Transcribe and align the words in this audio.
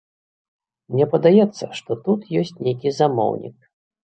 Мне 0.95 1.05
падаецца, 1.11 1.69
што 1.81 1.91
тут 2.09 2.27
ёсць 2.41 2.57
нейкі 2.69 2.95
замоўнік. 3.03 3.57